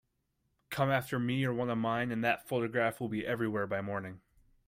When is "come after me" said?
0.71-1.45